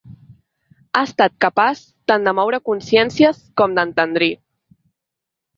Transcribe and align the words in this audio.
Ha 0.99 1.03
estat 1.07 1.35
capaç 1.45 1.83
tant 2.11 2.25
de 2.29 2.35
moure 2.39 2.61
consciències 2.71 3.45
com 3.63 3.77
d’entendrir. 3.81 4.35